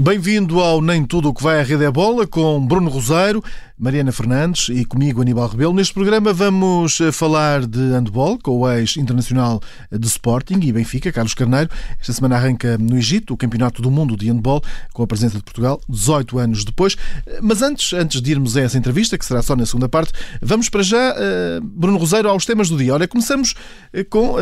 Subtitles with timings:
[0.00, 3.42] Bem-vindo ao Nem Tudo o que vai à Rede é Bola com Bruno Roseiro,
[3.78, 5.72] Mariana Fernandes e comigo Aníbal Rebelo.
[5.72, 9.60] Neste programa vamos eh, falar de handball com o ex-internacional
[9.92, 11.70] de Sporting e Benfica, Carlos Carneiro.
[12.00, 15.44] Esta semana arranca no Egito o Campeonato do Mundo de Handball com a presença de
[15.44, 16.96] Portugal 18 anos depois.
[17.40, 20.68] Mas antes, antes de irmos a essa entrevista, que será só na segunda parte, vamos
[20.68, 21.14] para já,
[21.62, 22.94] Bruno Roseiro, aos temas do dia.
[22.94, 23.54] Olha, começamos
[23.92, 24.34] eh, com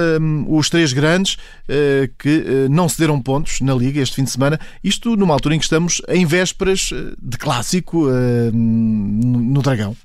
[0.49, 1.37] os três grandes
[2.19, 4.59] que não cederam pontos na Liga este fim de semana.
[4.83, 8.07] Isto numa altura em que estamos em vésperas de clássico
[9.27, 9.97] no Dragão.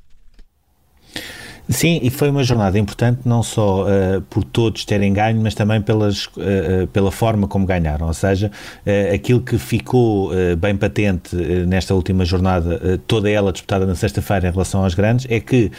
[1.71, 5.81] Sim, e foi uma jornada importante não só uh, por todos terem ganho, mas também
[5.81, 8.07] pelas, uh, pela forma como ganharam.
[8.07, 8.51] Ou seja,
[8.85, 11.35] uh, aquilo que ficou bem patente
[11.67, 15.71] nesta última jornada, toda ela disputada na sexta-feira em relação aos grandes, é que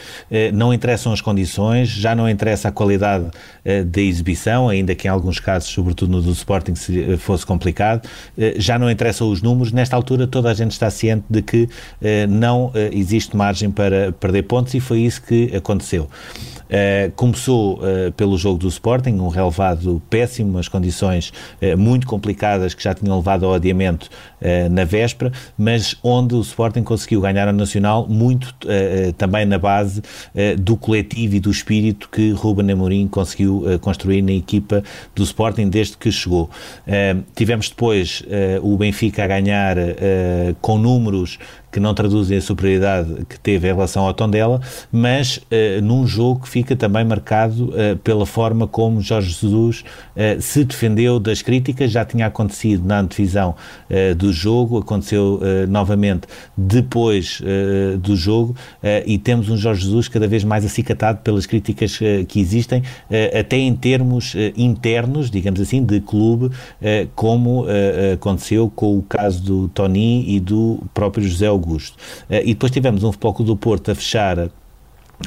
[0.53, 3.25] não interessam as condições, já não interessa a qualidade
[3.85, 6.73] da exibição, ainda que em alguns casos, sobretudo no do Sporting,
[7.17, 8.07] fosse complicado,
[8.57, 9.71] já não interessam os números.
[9.71, 11.69] Nesta altura, toda a gente está ciente de que
[12.29, 16.09] não existe margem para perder pontos e foi isso que aconteceu aconteceu.
[16.63, 21.31] Uh, começou uh, pelo jogo do Sporting, um relevado péssimo, as condições
[21.61, 24.09] uh, muito complicadas que já tinham levado ao adiamento
[24.71, 28.53] na véspera, mas onde o Sporting conseguiu ganhar a Nacional muito
[29.17, 30.01] também na base
[30.59, 34.83] do coletivo e do espírito que Ruben Amorim conseguiu construir na equipa
[35.15, 36.49] do Sporting desde que chegou.
[37.33, 38.21] tivemos depois
[38.61, 39.77] o Benfica a ganhar
[40.61, 41.39] com números
[41.73, 44.61] que não traduzem a superioridade que teve em relação ao Tondela,
[44.91, 49.83] mas uh, num jogo que fica também marcado uh, pela forma como Jorge Jesus
[50.15, 53.55] uh, se defendeu das críticas, já tinha acontecido na antevisão
[54.17, 57.41] do jogo, aconteceu novamente depois
[58.01, 58.55] do jogo
[59.05, 62.83] e temos um Jorge Jesus cada vez mais acicatado pelas críticas que existem,
[63.37, 66.51] até em termos internos, digamos assim, de clube,
[67.15, 67.65] como
[68.13, 71.62] aconteceu com o caso do Tony e do próprio José Augusto.
[71.63, 71.97] Augusto.
[72.29, 74.49] Eh, e depois tivemos um Futebol do Porto a fechar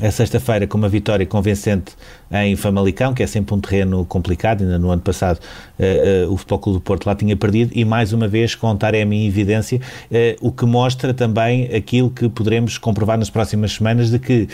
[0.02, 1.94] a sexta-feira com uma vitória convincente
[2.30, 5.40] em Famalicão, que é sempre um terreno complicado, ainda no ano passado
[5.78, 8.74] uh, uh, o Futebol Clube do Porto lá tinha perdido, e mais uma vez com
[8.76, 14.10] Taremi em evidência, uh, o que mostra também aquilo que poderemos comprovar nas próximas semanas,
[14.10, 14.48] de que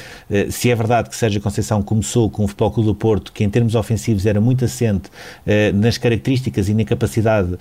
[0.51, 3.51] se é verdade que Sérgio Conceição começou com o Futebol Clube do Porto, que em
[3.51, 5.11] termos ofensivos era muito assente
[5.75, 7.59] nas características e na capacidade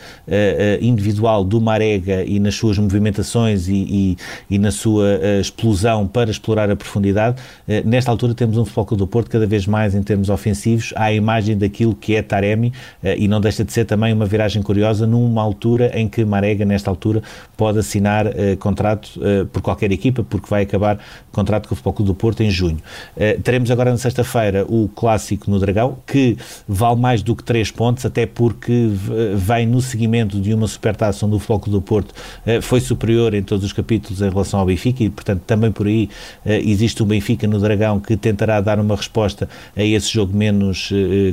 [0.81, 4.17] individual do Marega e nas suas movimentações e, e,
[4.49, 7.41] e na sua explosão para explorar a profundidade,
[7.85, 11.11] nesta altura temos um Futebol Clube do Porto cada vez mais em termos ofensivos à
[11.11, 12.71] imagem daquilo que é Taremi
[13.03, 16.63] eh, e não deixa de ser também uma viragem curiosa numa altura em que Marega,
[16.63, 17.21] nesta altura,
[17.57, 20.97] pode assinar uh, contrato uh, por qualquer equipa, porque vai acabar
[21.31, 22.79] contrato com o Futebol Clube do Porto em junho.
[23.17, 27.71] Uh, teremos agora na sexta-feira o clássico no Dragão, que vale mais do que 3
[27.71, 28.89] pontos, até porque
[29.35, 32.13] vem no seguimento de uma supertaça onde o Futebol Clube do Porto
[32.61, 36.09] foi superior em todos os capítulos em relação ao Benfica e, portanto, também por aí
[36.45, 40.89] existe o Benfica no Dragão que tentará dar uma resposta a esse jogo menos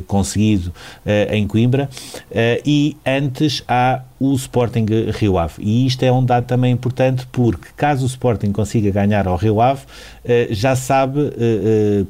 [0.07, 0.73] conseguido
[1.31, 1.89] em Coimbra.
[2.29, 5.53] Uh, e antes há o Sporting Rio Ave.
[5.59, 9.61] E isto é um dado também importante porque, caso o Sporting consiga ganhar ao Rio
[9.61, 9.81] Ave,
[10.49, 11.31] já sabe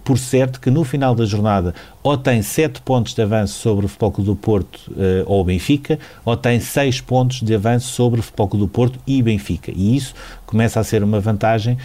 [0.04, 3.90] por certo que no final da jornada ou tem 7 pontos de avanço sobre o
[3.90, 4.80] Futebol do Porto
[5.26, 9.72] ou Benfica, ou tem 6 pontos de avanço sobre o Futebol do Porto e Benfica.
[9.76, 10.16] E isso
[10.46, 11.78] começa a ser uma vantagem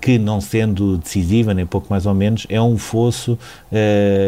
[0.00, 3.38] que, não sendo decisiva, nem pouco mais ou menos, é um fosso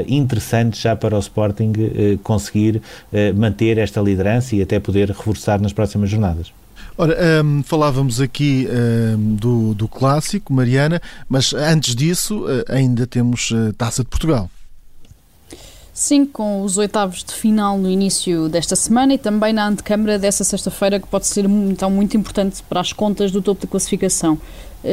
[0.06, 1.72] interessante já para o Sporting
[2.22, 2.80] conseguir
[3.34, 6.52] manter esta liderança e até poder reforçar nas próximas jornadas.
[6.96, 13.50] Ora, um, falávamos aqui um, do, do clássico, Mariana, mas antes disso uh, ainda temos
[13.50, 14.50] uh, Taça de Portugal.
[15.94, 20.42] Sim, com os oitavos de final no início desta semana e também na antecâmara dessa
[20.42, 24.38] sexta-feira, que pode ser então muito importante para as contas do topo da classificação.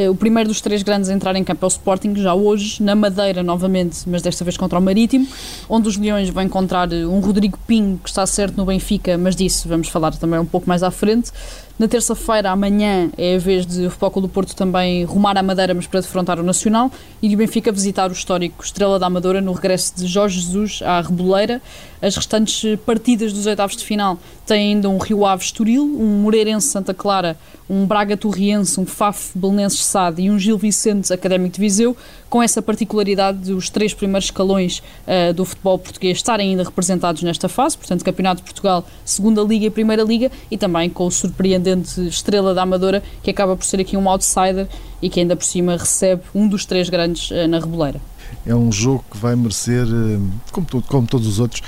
[0.10, 2.96] O primeiro dos três grandes a entrar em campo é o Sporting, já hoje, na
[2.96, 5.28] Madeira novamente, mas desta vez contra o Marítimo,
[5.68, 9.68] onde os Leões vão encontrar um Rodrigo Pinho, que está certo no Benfica, mas disso
[9.68, 11.32] vamos falar também um pouco mais à frente.
[11.80, 15.74] Na terça-feira, amanhã, é a vez de o Futebol do Porto também rumar à Madeira,
[15.74, 16.92] mas para defrontar o Nacional,
[17.22, 21.00] e de Benfica visitar o histórico Estrela da Amadora no regresso de Jorge Jesus à
[21.00, 21.62] Reboleira.
[22.02, 26.68] As restantes partidas dos oitavos de final têm ainda um Rio Ave Estoril, um Moreirense
[26.68, 27.38] Santa Clara,
[27.70, 31.96] um Braga Torriense, um Faf Belenenses Sade e um Gil Vicente Académico de Viseu,
[32.30, 37.48] com essa particularidade dos três primeiros escalões uh, do futebol português estarem ainda representados nesta
[37.48, 41.69] fase, portanto, Campeonato de Portugal, Segunda Liga e Primeira Liga, e também com o surpreendente
[41.78, 44.68] Estrela da Amadora, que acaba por ser aqui um outsider
[45.02, 48.02] e que ainda por cima recebe um dos três grandes uh, na Reboleira.
[48.46, 51.62] É um jogo que vai merecer, uh, como, como todos os outros,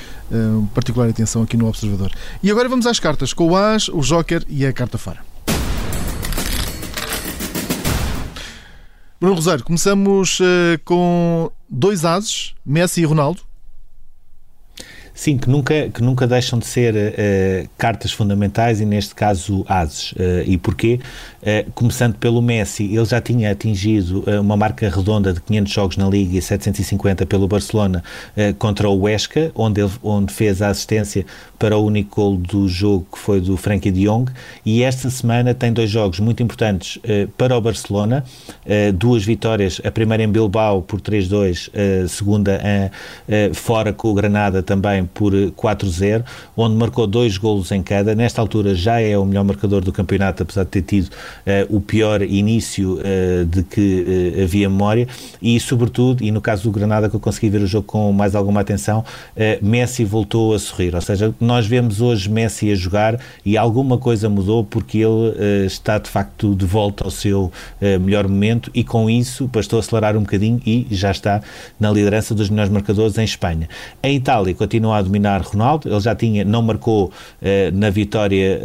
[0.74, 2.12] particular atenção aqui no Observador.
[2.42, 5.20] E agora vamos às cartas, com o As, o Joker e a carta fora.
[9.22, 13.42] Bruno Rosário, começamos uh, com dois ases, Messi e Ronaldo.
[15.14, 20.14] Sim, que nunca, que nunca deixam de ser uh, cartas fundamentais e, neste caso, ases.
[20.14, 21.00] Uh, e porquê?
[21.42, 26.08] Uh, começando pelo Messi, ele já tinha atingido uma marca redonda de 500 jogos na
[26.08, 28.04] Liga e 750 pelo Barcelona
[28.58, 31.26] contra o Huesca, onde, ele, onde fez a assistência
[31.62, 34.32] para o único gol do jogo, que foi do Frankie de Jong.
[34.66, 37.00] E esta semana tem dois jogos muito importantes
[37.38, 38.26] para o Barcelona,
[38.96, 41.70] duas vitórias, a primeira em Bilbao por 3-2,
[42.04, 42.60] a segunda
[43.54, 46.24] fora com o Granada também por 4-0,
[46.58, 48.16] onde marcou dois golos em cada.
[48.16, 51.12] Nesta altura já é o melhor marcador do campeonato, apesar de ter tido
[51.70, 52.98] o pior início
[53.48, 55.08] de que havia memória.
[55.40, 58.34] E, sobretudo, e no caso do Granada, que eu consegui ver o jogo com mais
[58.34, 59.06] alguma atenção,
[59.62, 60.96] Messi voltou a sorrir.
[60.96, 65.98] Ou seja, nós vemos hoje Messi a jogar e alguma coisa mudou porque ele está
[65.98, 67.52] de facto de volta ao seu
[68.00, 71.42] melhor momento e com isso bastou acelerar um bocadinho e já está
[71.78, 73.68] na liderança dos melhores marcadores em Espanha.
[74.02, 77.12] Em Itália continua a dominar Ronaldo, ele já tinha, não marcou
[77.42, 78.62] eh, na vitória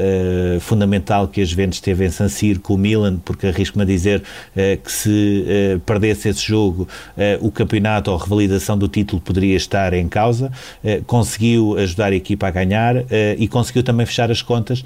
[0.60, 4.22] fundamental que a Juventus teve em San Siro com o Milan, porque arrisco-me a dizer
[4.54, 5.44] que se
[5.84, 6.86] perdesse esse jogo,
[7.40, 10.52] o campeonato ou a revalidação do título poderia estar em causa.
[11.06, 12.75] conseguiu ajudar a equipa a ganhar
[13.38, 14.84] e conseguiu também fechar as contas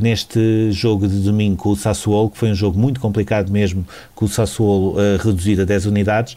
[0.00, 3.84] neste jogo de domingo com o Sassuolo, que foi um jogo muito complicado mesmo,
[4.22, 6.36] com o Sassuolo reduzido a 10 unidades.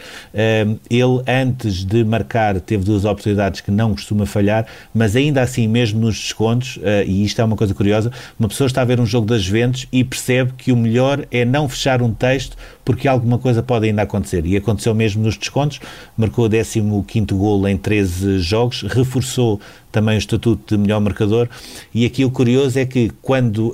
[0.90, 6.00] ele, antes de marcar, teve duas oportunidades que não costuma falhar mas ainda assim, mesmo
[6.00, 9.06] nos descontos, uh, e isto é uma coisa curiosa, uma pessoa está a ver um
[9.06, 12.56] jogo das Juventus e percebe que o melhor é não fechar um texto
[12.86, 14.46] porque alguma coisa pode ainda acontecer.
[14.46, 15.80] E aconteceu mesmo nos descontos,
[16.16, 19.60] marcou o 15 gol em 13 jogos, reforçou
[19.92, 21.48] também o estatuto de melhor marcador.
[21.94, 23.74] E aqui o curioso é que quando uh, uh,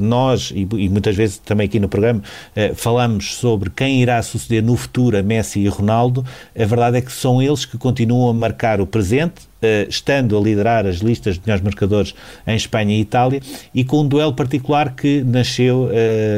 [0.00, 4.62] nós, e, e, muitas vezes também aqui no programa, uh, falamos sobre quem irá suceder
[4.62, 6.24] no futuro a Messi e Ronaldo,
[6.54, 9.48] a verdade é que são eles que continuam a marcar o presente,
[9.88, 12.14] estando a liderar as listas de melhores marcadores
[12.46, 13.40] em Espanha e Itália,
[13.74, 15.90] e com um duelo particular que nasceu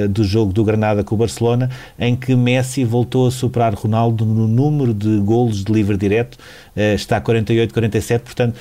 [0.08, 1.68] do jogo do Granada com o Barcelona,
[1.98, 6.38] em que Messi voltou a superar Ronaldo no número de golos de livre direto,
[6.94, 8.58] está 48-47, portanto,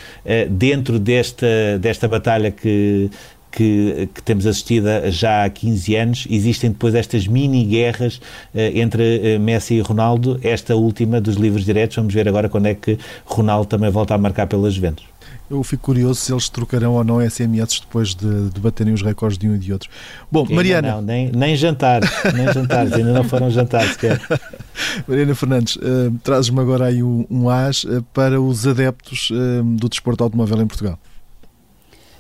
[0.49, 1.47] dentro desta,
[1.79, 3.09] desta batalha que,
[3.57, 8.17] que, que, temos assistido já há 15 anos, existem depois estas mini-guerras
[8.53, 12.67] uh, entre uh, Messi e Ronaldo, esta última dos livros diretos, vamos ver agora quando
[12.67, 15.05] é que Ronaldo também volta a marcar pelas Juventus.
[15.49, 19.39] Eu fico curioso se eles trocarão ou não SMS depois de, de baterem os recordes
[19.39, 19.89] de um e de outro.
[20.31, 20.91] Bom, Mariana.
[20.91, 22.01] Não, nem, nem jantar,
[22.35, 24.21] nem jantares, ainda não foram jantar sequer.
[25.07, 29.89] Mariana Fernandes, uh, trazes-me agora aí um, um as uh, para os adeptos uh, do
[29.89, 30.99] desporto automóvel em Portugal.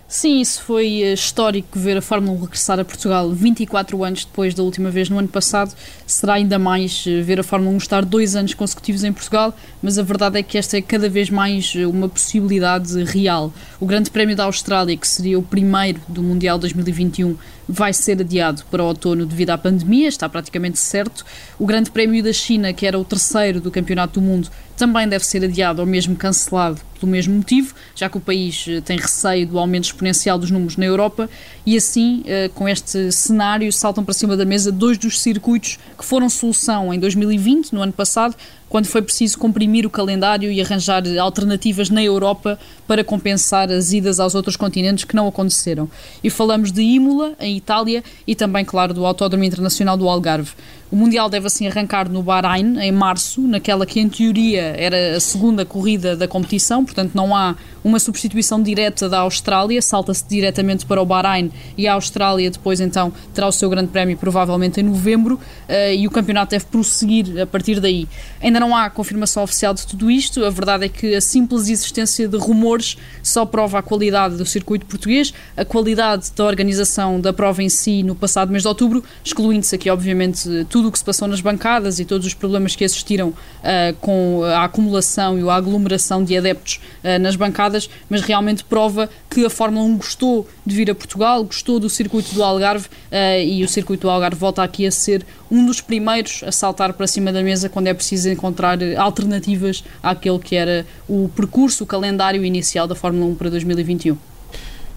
[0.09, 4.53] Sim, isso foi eh, histórico ver a Fórmula 1 regressar a Portugal 24 anos depois
[4.53, 5.75] da última vez no ano passado.
[6.05, 9.99] Será ainda mais eh, ver a Fórmula 1 estar dois anos consecutivos em Portugal, mas
[9.99, 13.51] a verdade é que esta é cada vez mais eh, uma possibilidade real.
[13.81, 17.35] O Grande Prémio da Austrália, que seria o primeiro do Mundial 2021,
[17.67, 21.25] vai ser adiado para o outono devido à pandemia, está praticamente certo.
[21.59, 25.25] O Grande Prémio da China, que era o terceiro do Campeonato do Mundo, também deve
[25.25, 29.47] ser adiado ou mesmo cancelado pelo mesmo motivo, já que o país eh, tem receio
[29.47, 31.29] do aumento exponencial dos números na Europa
[31.65, 36.05] e assim, eh, com este cenário, saltam para cima da mesa dois dos circuitos que
[36.05, 38.35] foram solução em 2020, no ano passado,
[38.69, 44.19] quando foi preciso comprimir o calendário e arranjar alternativas na Europa para compensar as idas
[44.19, 45.89] aos outros continentes que não aconteceram.
[46.23, 50.51] E falamos de Imola, em Itália, e também, claro, do Autódromo Internacional do Algarve.
[50.89, 55.19] O Mundial deve assim arrancar no Bahrein, em março, naquela que em teoria era a
[55.19, 61.01] segunda corrida da competição, portanto não há uma substituição direta da Austrália, salta-se diretamente para
[61.01, 65.35] o Bahrein e a Austrália depois então terá o seu grande prémio provavelmente em novembro
[65.35, 68.07] uh, e o campeonato deve prosseguir a partir daí.
[68.41, 72.29] Ainda não há confirmação oficial de tudo isto, a verdade é que a simples existência
[72.29, 77.61] de rumores só prova a qualidade do circuito português, a qualidade da organização da prova
[77.61, 81.27] em si no passado mês de outubro, excluindo-se aqui obviamente tudo o que se passou
[81.27, 86.23] nas bancadas e todos os problemas que existiram uh, com a acumulação e a aglomeração
[86.23, 90.91] de adeptos uh, nas bancadas, mas realmente prova que a Fórmula 1 gostou de vir
[90.91, 94.85] a Portugal, gostou do circuito do Algarve uh, e o circuito do Algarve volta aqui
[94.85, 98.77] a ser um dos primeiros a saltar para cima da mesa quando é preciso encontrar
[98.97, 104.36] alternativas àquele que era o percurso, o calendário inicial da Fórmula 1 para 2021.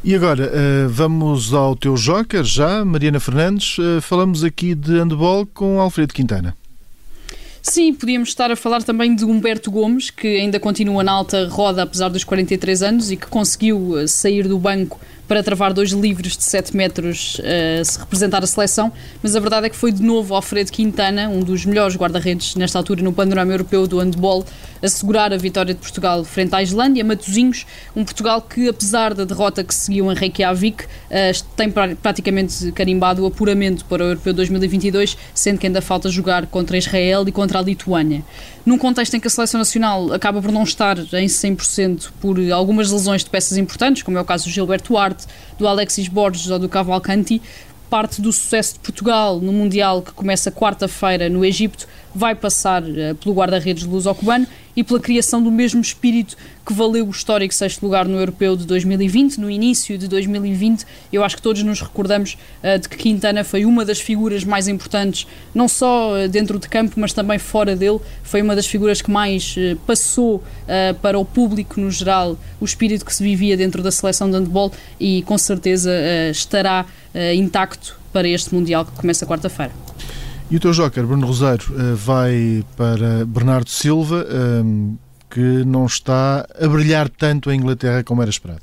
[0.03, 0.51] E agora,
[0.89, 3.77] vamos ao teu joker já, Mariana Fernandes.
[4.01, 6.57] Falamos aqui de handball com Alfredo Quintana.
[7.63, 11.83] Sim, podíamos estar a falar também de Humberto Gomes, que ainda continua na alta roda
[11.83, 14.99] apesar dos 43 anos e que conseguiu eh, sair do banco
[15.31, 19.67] para travar dois livros de 7 metros uh, se representar a seleção, mas a verdade
[19.67, 23.53] é que foi de novo Alfredo Quintana, um dos melhores guarda-redes nesta altura no panorama
[23.53, 24.45] europeu do handball,
[24.83, 27.05] assegurar a vitória de Portugal frente à Islândia.
[27.05, 30.89] Matosinhos, um Portugal que, apesar da derrota que seguiu em Reykjavik, uh,
[31.55, 36.77] tem praticamente carimbado o apuramento para o Europeu 2022, sendo que ainda falta jogar contra
[36.77, 38.25] Israel e contra a Lituânia.
[38.67, 42.91] Num contexto em que a seleção nacional acaba por não estar em 100% por algumas
[42.91, 45.27] lesões de peças importantes, como é o caso do Gilberto Duarte,
[45.59, 47.43] do Alexis Borges ou do Cavalcanti,
[47.89, 53.15] parte do sucesso de Portugal no Mundial que começa quarta-feira no Egito vai passar uh,
[53.17, 54.47] pelo guarda-redes luso-cubano
[54.77, 58.67] e pela criação do mesmo espírito que valeu o histórico sexto lugar no Europeu de
[58.67, 59.39] 2020.
[59.39, 63.65] No início de 2020, eu acho que todos nos recordamos uh, de que Quintana foi
[63.65, 67.99] uma das figuras mais importantes, não só uh, dentro de campo, mas também fora dele.
[68.23, 70.43] Foi uma das figuras que mais uh, passou
[71.03, 74.73] para o público no geral o espírito que se vivia dentro da seleção de handball
[75.01, 75.91] e com certeza
[76.31, 76.87] estará
[77.35, 79.73] intacto para este Mundial que começa quarta-feira.
[80.51, 84.97] E o teu joker, Bruno Rosário, eh, vai para Bernardo Silva, ehm,
[85.31, 88.63] que não está a brilhar tanto em Inglaterra como era esperado.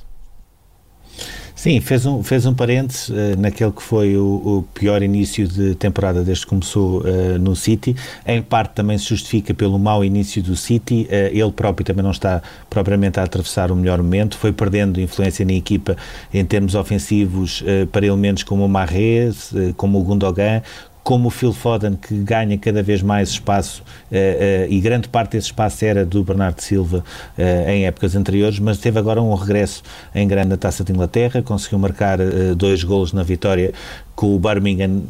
[1.57, 5.73] Sim, fez um, fez um parênteses uh, naquele que foi o, o, pior início de
[5.73, 7.95] temporada desde que começou uh, no City.
[8.27, 11.07] Em parte também se justifica pelo mau início do City.
[11.09, 14.37] Uh, ele próprio também não está propriamente a atravessar o melhor momento.
[14.37, 15.97] Foi perdendo influência na equipa
[16.31, 20.61] em termos ofensivos para elementos como o Marrez, como o Gundogan,
[21.07, 25.31] como o Phil Foden, que ganha cada vez mais espaço, uh, uh, e grande parte
[25.31, 27.01] desse espaço era do Bernardo Silva
[27.37, 29.83] uh, em épocas anteriores, mas teve agora um regresso
[30.13, 32.17] em grande na Taça de Inglaterra, conseguiu marcar
[32.57, 33.73] dois golos na vitória
[34.15, 35.03] com o Birmingham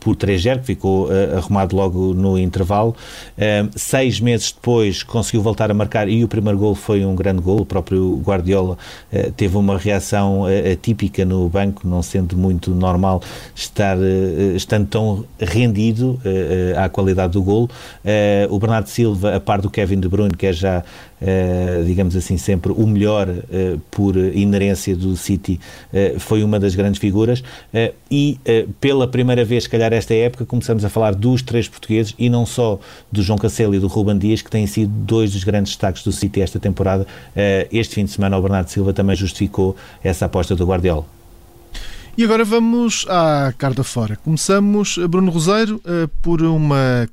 [0.00, 2.96] por 3-0, que ficou arrumado logo no intervalo.
[3.76, 7.60] Seis meses depois conseguiu voltar a marcar e o primeiro gol foi um grande gol.
[7.60, 8.76] O próprio Guardiola
[9.36, 13.22] teve uma reação atípica no banco, não sendo muito normal
[13.54, 13.96] estar
[14.56, 16.20] estando tão rendido
[16.76, 17.68] à qualidade do gol.
[18.50, 20.82] o Bernardo Silva, a par do Kevin De Bruyne, que é já
[21.20, 25.58] Uh, digamos assim, sempre o melhor uh, por inerência do City,
[25.92, 27.42] uh, foi uma das grandes figuras.
[28.10, 28.38] e
[28.80, 32.46] pela primeira vez, se calhar, esta época, começamos a falar dos três portugueses e não
[32.46, 32.78] só
[33.10, 36.12] do João Cancelo e do Ruben Dias, que têm sido dois dos grandes destaques do
[36.12, 37.06] City esta temporada.
[37.72, 41.17] este fim de semana, o Bernardo Silva também justificou essa aposta do Guardiola.
[42.18, 44.16] E agora vamos à carta fora.
[44.16, 47.08] Começamos, Bruno Roseiro, eh, por uma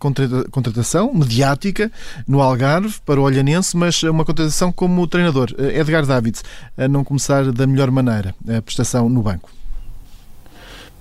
[0.50, 1.92] contratação mediática
[2.28, 5.54] no Algarve para o Olhanense, mas uma contratação como treinador.
[5.60, 6.44] Eh, Edgar Davids,
[6.76, 9.52] a não começar da melhor maneira a prestação no banco.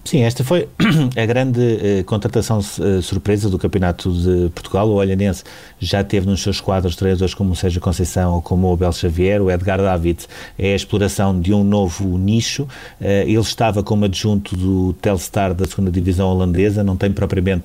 [0.05, 0.69] Sim, esta foi
[1.17, 4.87] a grande uh, contratação uh, surpresa do Campeonato de Portugal.
[4.91, 5.43] O Olhanense
[5.81, 9.41] já teve nos seus quadros treinadores como o Sérgio Conceição ou como o Abel Xavier.
[9.41, 10.27] O Edgar David
[10.59, 12.65] é a exploração de um novo nicho.
[13.01, 17.65] Uh, ele estava como adjunto do Telstar da segunda divisão holandesa, não tem propriamente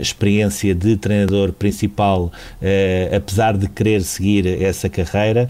[0.00, 2.30] experiência de treinador principal,
[3.14, 5.48] apesar de querer seguir essa carreira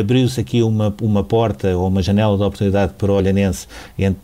[0.00, 3.66] abriu-se aqui uma, uma porta ou uma janela de oportunidade para o Olhanense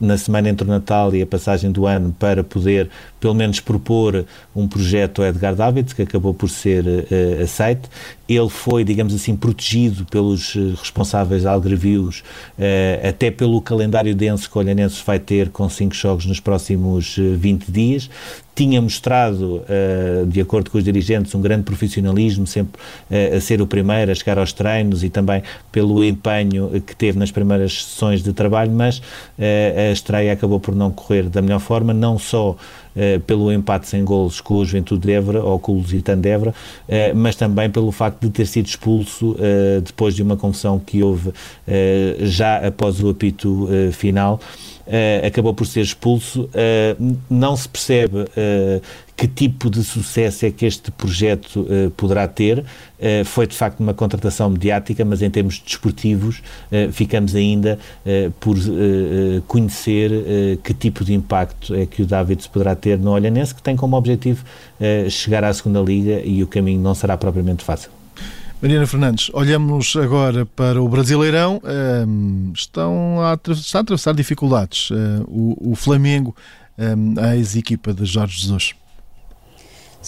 [0.01, 4.25] na semana entre o Natal e a passagem do ano para poder pelo menos propor
[4.55, 7.89] um projeto ao Edgar David, que acabou por ser uh, aceito.
[8.29, 12.23] Ele foi, digamos assim, protegido pelos eh, responsáveis algrevios,
[12.59, 17.17] uh, até pelo calendário denso que o Olhanense vai ter com cinco jogos nos próximos
[17.17, 18.11] uh, 20 dias
[18.59, 23.63] tinha mostrado, uh, de acordo com os dirigentes, um grande profissionalismo, sempre uh, a ser
[23.63, 28.21] o primeiro a chegar aos treinos e também pelo empenho que teve nas primeiras sessões
[28.21, 29.03] de trabalho, mas uh,
[29.91, 32.57] a estreia acabou por não correr da melhor forma, não só
[33.29, 36.53] pelo empate sem golos com o Juventude de Évora ou com o Lusitano de Évora,
[37.15, 39.37] mas também pelo facto de ter sido expulso
[39.85, 41.33] depois de uma confusão que houve
[42.23, 44.41] já após o apito final
[44.89, 46.45] uh, acabou por ser expulso.
[46.45, 48.83] Uh, não se percebe uh,
[49.15, 51.67] que tipo de sucesso é que este projeto
[51.97, 52.65] poderá ter.
[53.25, 56.41] foi de facto uma contratação mediática, mas em termos desportivos
[56.93, 57.81] ficamos ainda
[58.39, 58.57] por
[59.49, 63.75] conhecer que tipo de impacto é que o Davids poderá ter no Olhanense, que tem
[63.75, 64.45] como objetivo
[65.11, 67.98] chegar à segunda liga e o caminho não será propriamente fácil.
[68.61, 71.63] Mariana Fernandes, olhamos agora para o Brasileirão.
[72.53, 74.91] estão a, está a atravessar dificuldades
[75.29, 76.35] o, o Flamengo,
[77.23, 78.75] a ex-equipa de Jorge Jesus.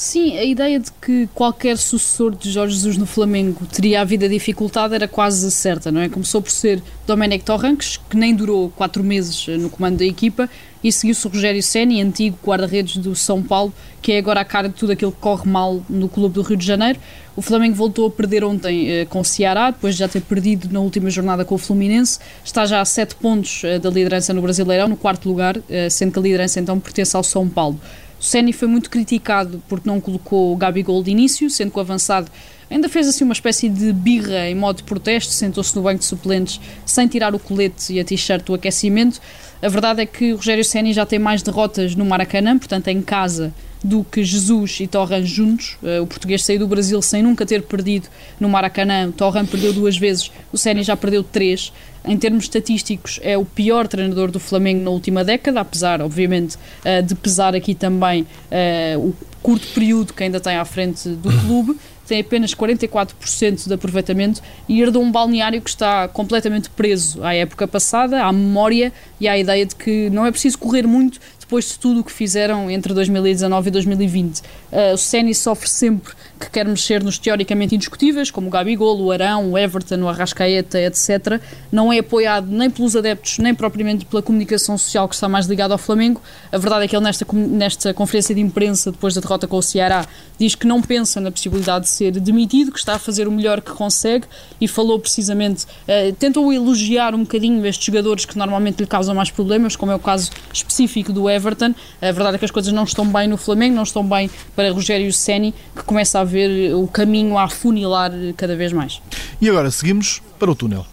[0.01, 4.27] Sim, a ideia de que qualquer sucessor de Jorge Jesus no Flamengo teria a vida
[4.27, 6.09] dificultada era quase certa, não é?
[6.09, 10.49] Começou por ser Domenech Torranques, que nem durou quatro meses no comando da equipa,
[10.83, 14.75] e seguiu-se Rogério Ceni, antigo guarda-redes do São Paulo, que é agora a cara de
[14.75, 16.99] tudo aquilo que corre mal no clube do Rio de Janeiro.
[17.37, 20.73] O Flamengo voltou a perder ontem eh, com o Ceará, depois de já ter perdido
[20.73, 22.19] na última jornada com o Fluminense.
[22.43, 26.11] Está já a sete pontos eh, da liderança no Brasileirão, no quarto lugar, eh, sendo
[26.11, 27.79] que a liderança então pertence ao São Paulo.
[28.21, 31.81] O Ceni foi muito criticado porque não colocou o Gabigol de início, sendo que o
[31.81, 32.31] avançado
[32.71, 36.05] ainda fez assim uma espécie de birra em modo de protesto, sentou-se no banco de
[36.05, 39.19] suplentes sem tirar o colete e a t-shirt do aquecimento.
[39.63, 43.01] A verdade é que o Rogério Ceni já tem mais derrotas no Maracanã, portanto em
[43.01, 45.77] casa, do que Jesus e Torran juntos.
[45.83, 48.09] Uh, o português saiu do Brasil sem nunca ter perdido
[48.39, 49.11] no Maracanã.
[49.11, 51.73] Torran perdeu duas vezes, o Ceni já perdeu três.
[52.05, 57.03] Em termos estatísticos, é o pior treinador do Flamengo na última década, apesar, obviamente, uh,
[57.03, 61.79] de pesar aqui também uh, o curto período que ainda tem à frente do clube
[62.11, 67.69] tem apenas 44% de aproveitamento e herdou um balneário que está completamente preso à época
[67.69, 71.79] passada, à memória e à ideia de que não é preciso correr muito depois de
[71.81, 74.39] tudo o que fizeram entre 2019 e 2020.
[74.39, 79.13] Uh, o Ceni sofre sempre que quer mexer nos teoricamente indiscutíveis, como o Gabigol, o
[79.13, 81.39] Arão, o Everton, o Arrascaeta, etc.
[81.71, 85.75] Não é apoiado nem pelos adeptos, nem propriamente pela comunicação social que está mais ligada
[85.75, 86.23] ao Flamengo.
[86.51, 89.63] A verdade é que ele, nesta, nesta conferência de imprensa, depois da derrota com o
[89.63, 90.07] Ceará,
[90.39, 93.61] diz que não pensa na possibilidade de ser demitido, que está a fazer o melhor
[93.61, 94.25] que consegue
[94.59, 99.31] e falou precisamente, uh, tentou elogiar um bocadinho estes jogadores que normalmente lhe causam mais
[99.31, 101.75] problemas, como é o caso específico do Everton.
[102.01, 104.73] A verdade é que as coisas não estão bem no Flamengo, não estão bem para
[104.73, 109.03] Rogério Ceni, que começa a ver o caminho a afunilar cada vez mais.
[109.41, 110.87] E agora seguimos para o túnel.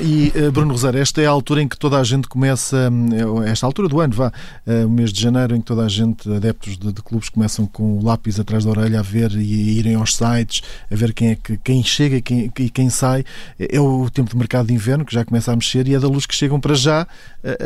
[0.00, 3.42] E uh, Bruno Rosário, esta é a altura em que toda a gente começa, uh,
[3.42, 4.32] esta altura do ano, vá,
[4.66, 7.66] uh, o mês de janeiro, em que toda a gente, adeptos de, de, clubes, começam
[7.66, 11.12] com o lápis atrás da orelha a ver e a irem aos sites, a ver
[11.12, 13.24] quem é que quem chega e quem, quem sai.
[13.58, 16.08] É o tempo de mercado de inverno que já começa a mexer e é da
[16.08, 17.06] luz que chegam para já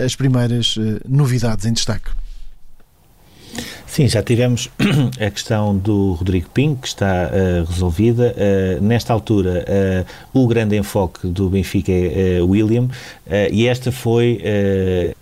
[0.04, 0.76] as primeiras
[1.08, 2.10] novidades em destaque.
[3.92, 4.70] Sim, já tivemos
[5.20, 8.34] a questão do Rodrigo Pinho, que está uh, resolvida.
[8.34, 12.88] Uh, nesta altura, uh, o grande enfoque do Benfica é William,
[13.50, 14.40] e esta foi,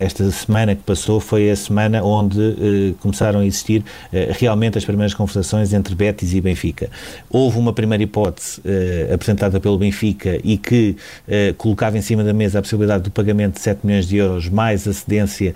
[0.01, 3.85] esta semana que passou, foi a semana onde começaram a existir
[4.31, 6.91] realmente as primeiras conversações entre Betis e Benfica.
[7.29, 8.61] Houve uma primeira hipótese
[9.15, 10.97] apresentada pelo Benfica e que
[11.57, 14.89] colocava em cima da mesa a possibilidade do pagamento de 7 milhões de euros mais
[14.89, 15.55] a cedência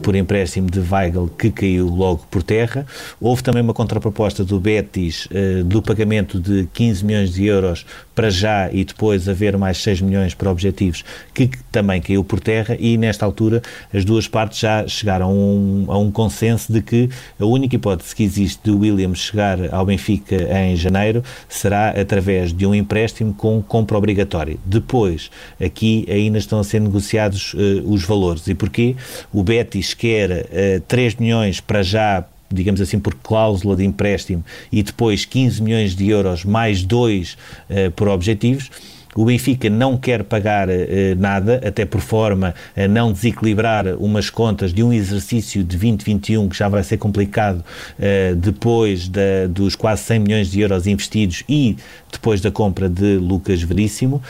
[0.00, 2.86] por empréstimo de Weigl, que caiu logo por terra.
[3.20, 7.84] Houve também uma contraproposta do Betis uh, do pagamento de 15 milhões de euros
[8.18, 12.76] para já e depois haver mais 6 milhões para objetivos, que também caiu por terra
[12.76, 13.62] e nesta altura
[13.94, 18.16] as duas partes já chegaram a um, a um consenso de que a única hipótese
[18.16, 23.62] que existe de Williams chegar ao Benfica em janeiro será através de um empréstimo com
[23.62, 24.56] compra obrigatória.
[24.64, 25.30] Depois,
[25.64, 28.48] aqui ainda estão a ser negociados uh, os valores.
[28.48, 28.96] E porquê?
[29.32, 34.82] O Betis quer uh, 3 milhões para já digamos assim, por cláusula de empréstimo e
[34.82, 37.36] depois 15 milhões de euros mais dois
[37.68, 38.70] uh, por objetivos.
[39.14, 40.68] O Benfica não quer pagar
[41.16, 46.56] nada, até por forma a não desequilibrar umas contas de um exercício de 2021 que
[46.56, 47.64] já vai ser complicado
[48.36, 51.76] depois da, dos quase 100 milhões de euros investidos e
[52.10, 54.22] depois da compra de Lucas Veríssimo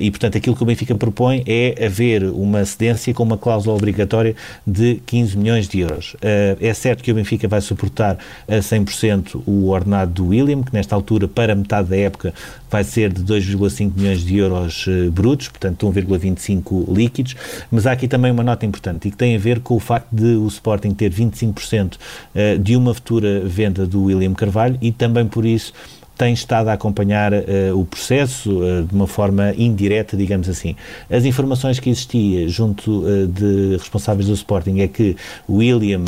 [0.00, 4.34] e, portanto, aquilo que o Benfica propõe é haver uma cedência com uma cláusula obrigatória
[4.66, 6.16] de 15 milhões de euros.
[6.22, 10.94] é certo que o Benfica vai suportar a 100% o ordenado do William, que nesta
[10.94, 12.34] altura, para metade da época,
[12.70, 17.36] vai ser de 2,5 milhões de euros uh, brutos, portanto 1,25 líquidos,
[17.70, 20.08] mas há aqui também uma nota importante e que tem a ver com o facto
[20.12, 21.98] de o Sporting ter 25% uh,
[22.34, 25.72] eh, de uma futura venda do William Carvalho e também por isso
[26.16, 30.74] tem estado a acompanhar uh, o processo uh, de uma forma indireta, digamos assim.
[31.10, 35.16] As informações que existia junto uh, de responsáveis do Sporting é que
[35.48, 36.04] William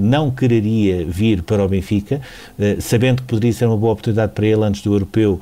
[0.00, 2.20] não quereria vir para o Benfica,
[2.80, 5.40] sabendo que poderia ser uma boa oportunidade para ele antes do europeu,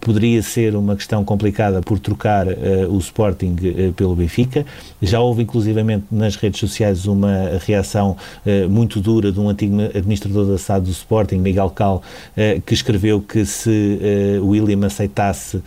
[0.00, 2.46] poderia ser uma questão complicada por trocar
[2.88, 3.56] o Sporting
[3.96, 4.64] pelo Benfica.
[5.00, 8.16] Já houve inclusivamente nas redes sociais uma reação
[8.68, 12.02] muito dura de um antigo administrador da SAD do Sporting, Miguel Cal,
[12.64, 13.70] que escreveu que se
[14.40, 15.62] uh, William aceitasse uh,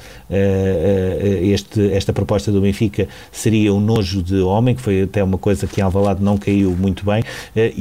[1.42, 5.68] este, esta proposta do Benfica, seria um nojo de homem, que foi até uma coisa
[5.68, 7.24] que em Alvalade não caiu muito bem.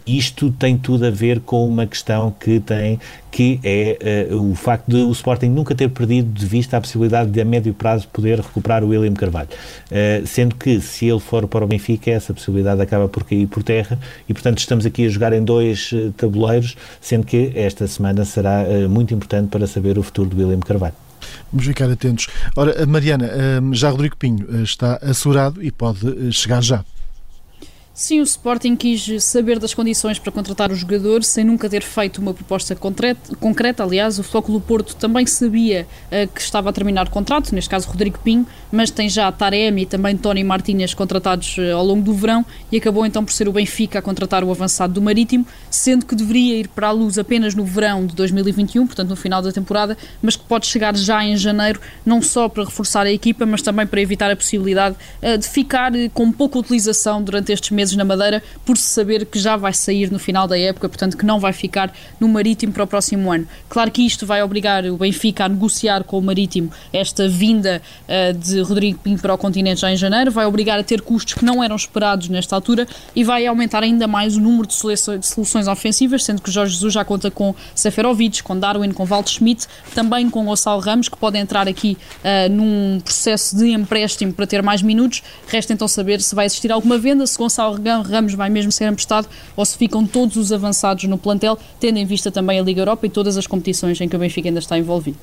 [0.07, 2.99] isto tem tudo a ver com uma questão que tem
[3.35, 7.33] que é uh, o facto de o Sporting nunca ter perdido de vista a possibilidade
[7.33, 9.49] de a médio prazo poder recuperar o William Carvalho.
[9.91, 13.65] Uh, sendo que se ele for para o Benfica, essa possibilidade acaba por cair por
[13.65, 18.25] terra e, portanto, estamos aqui a jogar em dois uh, tabuleiros, sendo que esta semana
[18.25, 20.95] será muito importante para saber o futuro do William Carvalho.
[21.51, 22.29] Vamos ficar atentos.
[22.55, 23.29] Ora, Mariana,
[23.73, 26.85] já Rodrigo Pinho está assegurado e pode chegar já.
[27.97, 32.21] Sim, o Sporting quis saber das condições para contratar o jogador sem nunca ter feito
[32.21, 33.85] uma proposta concreta.
[33.85, 37.87] Aliás, o Flóculo Porto também sabia uh, que estava a terminar o contrato, neste caso
[37.89, 42.13] Rodrigo Pinho, mas tem já Taremi e também Tony Martínez contratados uh, ao longo do
[42.13, 46.05] verão e acabou então por ser o Benfica a contratar o avançado do Marítimo, sendo
[46.05, 49.53] que deveria ir para a luz apenas no verão de 2021, portanto no final da
[49.53, 53.63] temporada, mas que pode chegar já em janeiro, não só para reforçar a equipa, mas
[53.63, 57.97] também para evitar a possibilidade uh, de ficar com pouca utilização durante estes meses meses
[57.97, 61.27] na Madeira, por se saber que já vai sair no final da época, portanto que
[61.27, 63.47] não vai ficar no Marítimo para o próximo ano.
[63.69, 68.33] Claro que isto vai obrigar o Benfica a negociar com o Marítimo esta vinda uh,
[68.33, 71.45] de Rodrigo Pinho para o continente já em janeiro, vai obrigar a ter custos que
[71.45, 75.69] não eram esperados nesta altura e vai aumentar ainda mais o número de, de soluções
[75.69, 80.31] ofensivas, sendo que Jorge Jesus já conta com Seferovic, com Darwin, com Walter Schmidt, também
[80.31, 84.81] com Gonçalo Ramos, que podem entrar aqui uh, num processo de empréstimo para ter mais
[84.81, 85.23] minutos.
[85.47, 89.29] Resta então saber se vai existir alguma venda, se Gonçalo Ramos vai mesmo ser emprestado
[89.57, 93.07] ou se ficam todos os avançados no plantel, tendo em vista também a Liga Europa
[93.07, 95.17] e todas as competições em que o Benfica ainda está envolvido.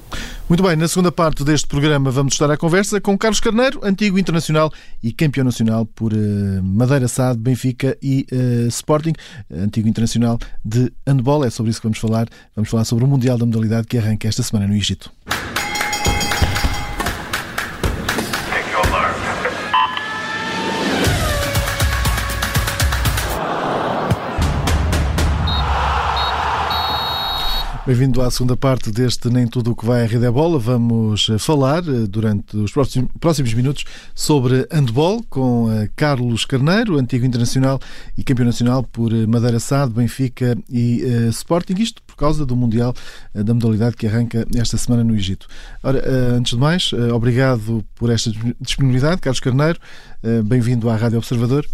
[0.47, 4.17] Muito bem, na segunda parte deste programa vamos estar à conversa com Carlos Carneiro, antigo
[4.17, 6.17] internacional e campeão nacional por uh,
[6.63, 9.13] Madeira Sade, Benfica e uh, Sporting,
[9.51, 11.45] antigo internacional de handball.
[11.45, 12.27] É sobre isso que vamos falar.
[12.55, 15.11] Vamos falar sobre o Mundial da Modalidade que arranca esta semana no Egito.
[27.83, 30.59] Bem-vindo à segunda parte deste Nem Tudo o que vai à Rede é Bola.
[30.59, 37.25] Vamos eh, falar eh, durante os próximos minutos sobre handball com eh, Carlos Carneiro, antigo
[37.25, 37.79] internacional
[38.15, 41.73] e campeão nacional por Madeira Sade, Benfica e Sporting.
[41.79, 42.93] Isto por causa do Mundial
[43.33, 45.47] da modalidade que arranca esta semana no Egito.
[45.81, 46.03] Ora,
[46.37, 49.79] antes de mais, obrigado por esta disponibilidade, Carlos Carneiro.
[50.45, 51.65] Bem-vindo à Rádio Observador.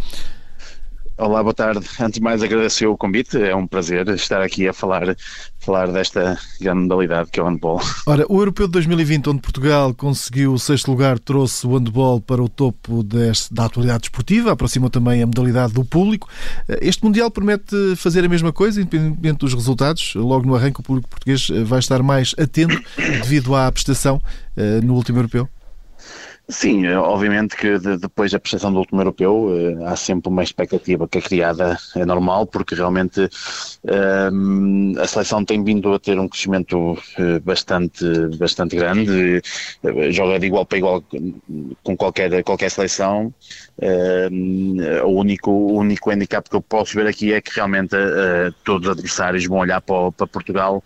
[1.20, 1.84] Olá, boa tarde.
[2.00, 5.18] Antes de mais agradecer o convite, é um prazer estar aqui a falar,
[5.58, 7.82] falar desta grande modalidade que é o handball.
[8.06, 12.40] Ora, o Europeu de 2020, onde Portugal conseguiu o sexto lugar, trouxe o handball para
[12.40, 16.30] o topo deste, da atualidade desportiva, aproximou também a modalidade do público.
[16.82, 20.14] Este Mundial promete fazer a mesma coisa, independentemente dos resultados.
[20.14, 24.22] Logo no arranque, o público português vai estar mais atento devido à prestação
[24.56, 25.50] eh, no último Europeu.
[26.50, 29.50] Sim, eh, obviamente que de, depois da prestação do último europeu
[29.82, 33.30] eh, há sempre uma expectativa que é criada, é normal, porque realmente
[33.86, 34.30] eh,
[35.02, 36.98] a seleção tem vindo a ter um crescimento
[37.44, 38.06] bastante,
[38.38, 39.42] bastante grande,
[40.12, 41.04] joga de igual para igual
[41.84, 43.34] com qualquer, qualquer seleção.
[45.04, 47.96] o, único, o único handicap que eu posso ver aqui é que realmente
[48.64, 50.82] todos os adversários vão olhar para, para Portugal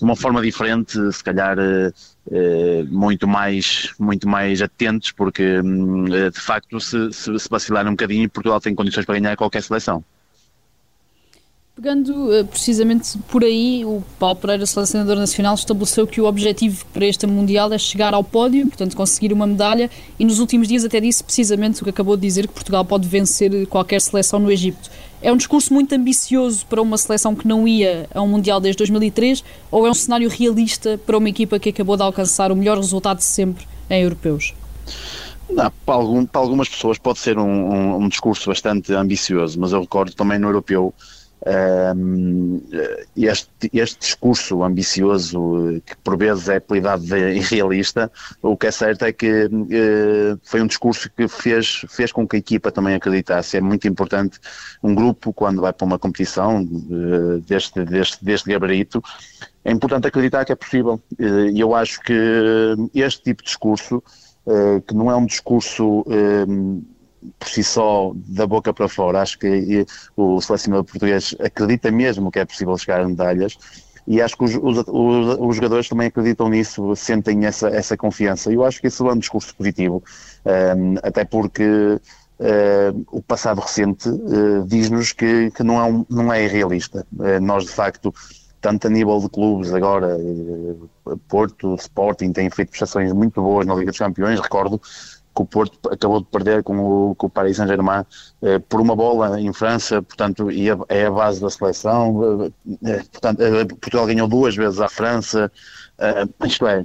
[0.00, 1.92] de uma forma diferente, se calhar eh,
[2.32, 7.86] eh, muito mais muito mais atentos, porque hum, eh, de facto se, se, se vacilar
[7.86, 10.02] um bocadinho, Portugal tem condições para ganhar qualquer seleção.
[11.76, 17.26] Pegando precisamente por aí, o Paulo Pereira, selecionador nacional, estabeleceu que o objetivo para este
[17.26, 21.22] Mundial é chegar ao pódio, portanto conseguir uma medalha, e nos últimos dias até disse
[21.22, 24.90] precisamente o que acabou de dizer, que Portugal pode vencer qualquer seleção no Egito.
[25.22, 28.78] É um discurso muito ambicioso para uma seleção que não ia a um Mundial desde
[28.78, 32.78] 2003, ou é um cenário realista para uma equipa que acabou de alcançar o melhor
[32.78, 34.54] resultado de sempre em europeus?
[35.48, 39.72] Não, para, algum, para, algumas pessoas pode ser um, um, um, discurso bastante ambicioso, mas
[39.72, 40.94] eu recordo também no europeu
[43.16, 48.10] este, este, discurso ambicioso, que por vezes é apelidado de irrealista,
[48.42, 52.36] o que é certo é que uh, foi um discurso que fez, fez com que
[52.36, 53.56] a equipa também acreditasse.
[53.56, 54.38] É muito importante
[54.82, 59.02] um grupo, quando vai para uma competição uh, deste, deste, deste gabarito,
[59.64, 61.00] é importante acreditar que é possível.
[61.18, 62.14] E eu acho que
[62.94, 64.02] este tipo de discurso
[64.46, 66.80] eh, que não é um discurso ehm,
[67.38, 69.20] por si só da boca para fora.
[69.20, 73.56] Acho que o selecionador português acredita mesmo que é possível chegar a medalhas
[74.06, 74.84] e acho que os, os,
[75.38, 78.50] os, jogadores também acreditam nisso, sentem essa, essa confiança.
[78.50, 80.02] E eu acho que isso é um discurso positivo,
[80.44, 86.06] um, ehm, até porque uh, o passado recente uh, diz-nos que, que não, é um,
[86.08, 87.06] não é irrealista.
[87.12, 88.12] Uh, nós, de facto,
[88.60, 90.18] tanto a nível de clubes agora,
[91.28, 94.80] Porto, Sporting têm feito prestações muito boas na Liga dos Campeões, recordo
[95.34, 98.04] que o Porto acabou de perder com o, com o Paris Saint-Germain
[98.42, 102.50] eh, por uma bola em França, portanto, e é a base da seleção, eh,
[102.84, 105.50] eh portanto, eh, Portugal ganhou duas vezes à França,
[105.98, 106.84] eh, isto é,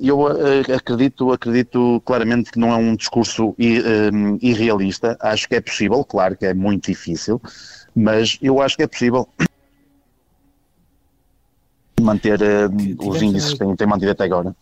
[0.00, 0.26] eu
[0.74, 6.44] acredito, acredito claramente que não é um discurso irrealista, acho que é possível, claro que
[6.44, 7.40] é muito difícil,
[7.94, 9.28] mas eu acho que é possível
[12.00, 12.40] manter
[12.98, 14.56] os índices que têm, têm mantido até agora.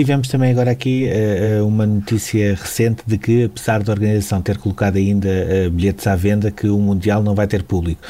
[0.00, 4.96] Tivemos também agora aqui uh, uma notícia recente de que, apesar da organização ter colocado
[4.96, 8.00] ainda uh, bilhetes à venda, que o Mundial não vai ter público.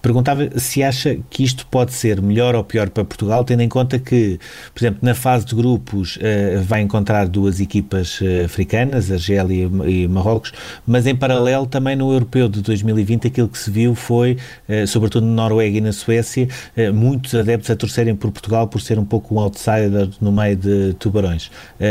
[0.00, 3.98] Perguntava se acha que isto pode ser melhor ou pior para Portugal, tendo em conta
[3.98, 4.38] que,
[4.72, 10.50] por exemplo, na fase de grupos uh, vai encontrar duas equipas africanas, Argélia e, Marrocos,
[10.86, 14.38] mas em paralelo também no Europeu de 2020 aquilo que se viu foi,
[14.86, 16.48] sobretudo na Noruega e na Suécia,
[16.92, 20.94] muitos adeptos a torcerem por Portugal por ser um pouco um outsider no meio de
[20.98, 21.33] tubarões.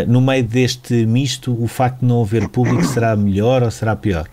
[0.07, 4.27] No meio deste misto, o facto de não haver público será melhor ou será pior?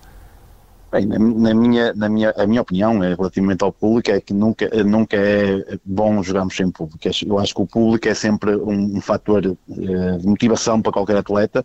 [0.92, 4.34] Bem, na, na, minha, na minha, a minha opinião é, relativamente ao público é que
[4.34, 6.98] nunca, nunca é bom jogarmos sem público.
[7.24, 11.16] Eu acho que o público é sempre um, um fator eh, de motivação para qualquer
[11.16, 11.64] atleta,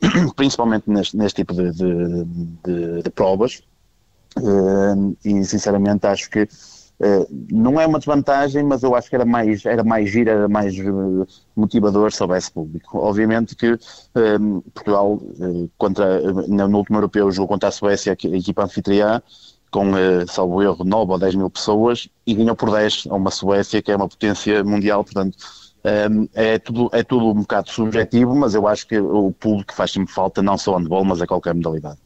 [0.36, 2.24] principalmente neste, neste tipo de, de,
[2.64, 3.60] de, de provas.
[4.38, 6.46] Eh, e sinceramente acho que
[7.02, 10.48] eh, não é uma desvantagem, mas eu acho que era mais, era mais giro, era
[10.48, 12.98] mais uh, motivador se houvesse público.
[12.98, 18.64] Obviamente que uh, Portugal, uh, contra, no último europeu, jogou contra a Suécia, a equipa
[18.64, 19.22] anfitriã,
[19.70, 19.92] com,
[20.28, 23.92] salvo erro, 9 ou 10 mil pessoas, e ganhou por 10 a uma Suécia, que
[23.92, 25.38] é uma potência mundial, portanto,
[26.10, 29.92] um, é, tudo, é tudo um bocado subjetivo, mas eu acho que o público faz
[29.92, 31.98] sempre falta, não só handball, mas a qualquer modalidade.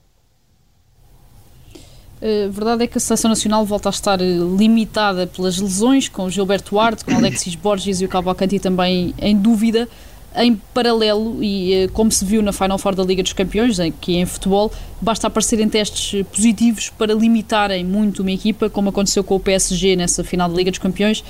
[2.25, 4.25] A eh, verdade é que a seleção nacional volta a estar eh,
[4.57, 9.37] limitada pelas lesões, com o Gilberto Duarte, com Alexis Borges e o Cavalcanti também em
[9.37, 9.87] dúvida.
[10.35, 14.15] Em paralelo, e eh, como se viu na Final Four da Liga dos Campeões, que
[14.17, 19.41] em futebol, basta aparecerem testes positivos para limitarem muito uma equipa, como aconteceu com o
[19.41, 21.23] PSG nessa final da Liga dos Campeões.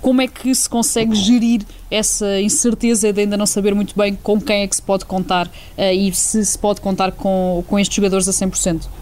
[0.00, 4.40] Como é que se consegue gerir essa incerteza de ainda não saber muito bem com
[4.40, 8.28] quem é que se pode contar e se se pode contar com, com estes jogadores
[8.28, 8.97] a 100%?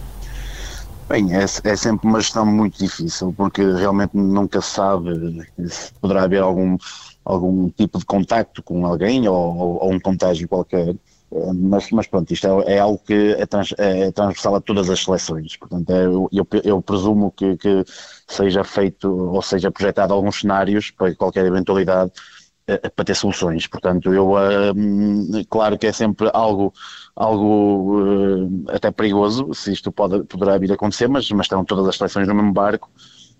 [1.08, 6.24] Bem, é, é, sempre uma gestão muito difícil, porque realmente nunca se sabe se poderá
[6.24, 6.76] haver algum,
[7.24, 10.96] algum tipo de contacto com alguém ou, ou, ou um contágio qualquer.
[11.32, 14.90] Eh, mas, mas pronto, isto é, é algo que é, trans, é, transversal a todas
[14.90, 15.56] as seleções.
[15.56, 17.84] Portanto, é, eu, eu, presumo que, que,
[18.26, 22.10] seja feito ou seja projetado alguns cenários para qualquer eventualidade
[22.66, 23.66] para ter soluções.
[23.66, 24.33] Portanto, eu,
[25.48, 26.72] claro que é sempre algo
[27.16, 31.88] algo uh, até perigoso, se isto pode, poderá vir a acontecer, mas, mas estão todas
[31.88, 32.90] as seleções no mesmo barco,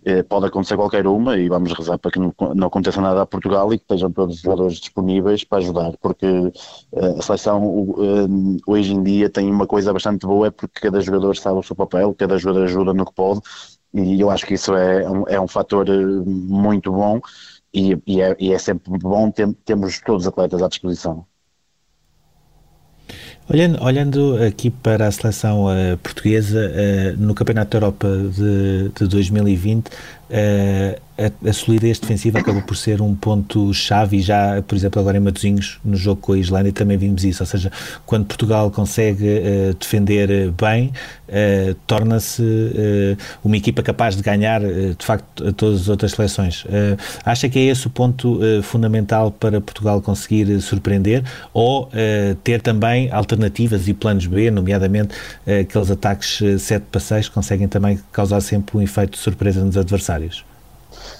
[0.09, 3.27] uh, pode acontecer qualquer uma e vamos rezar para que não, não aconteça nada a
[3.27, 7.95] Portugal e que estejam todos os jogadores disponíveis para ajudar, porque uh, a seleção
[8.67, 11.77] hoje em dia tem uma coisa bastante boa, é porque cada jogador sabe o seu
[11.77, 13.43] papel, cada jogador ajuda no que pode
[13.93, 15.87] e eu acho que isso é um, é um fator
[16.27, 17.21] muito bom
[17.77, 21.27] e, e, é, e é sempre bom ter, termos todos os atletas à disposição.
[23.49, 29.07] Olhando, olhando aqui para a seleção uh, portuguesa, uh, no Campeonato da Europa de, de
[29.07, 29.93] 2020, uh,
[30.29, 35.21] a, a, solidez defensiva acabou por ser um ponto-chave e já, por exemplo, agora em
[35.21, 37.73] Matosinhos, no jogo com a Islândia, também vimos isso, ou seja,
[38.05, 40.93] quando Portugal consegue uh, defender bem,
[41.29, 42.43] uh, torna-se
[43.43, 46.65] uma equipa capaz de ganhar, de facto, a todas as outras seleções.
[47.25, 51.91] acha que é esse o ponto fundamental para Portugal conseguir surpreender ou
[52.43, 55.15] ter também alternativas e planos B, nomeadamente
[55.61, 59.77] aqueles ataques 7 para 6 que conseguem também causar sempre um efeito de surpresa nos
[59.77, 60.16] adversários?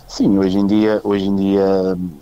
[0.09, 1.65] Sim, hoje em dia, hoje em dia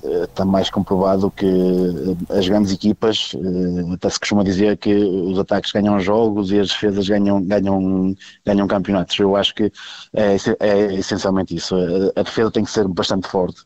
[0.03, 4.93] eh, está mais comprovado que eh, as grandes equipas, eh, até se costuma dizer que
[4.95, 9.19] os ataques ganham jogos e as defesas ganham, ganham, ganham campeonatos.
[9.19, 9.71] Eu acho que
[10.13, 11.77] é, é essencialmente isso.
[12.17, 13.63] A defesa tem que ser bastante forte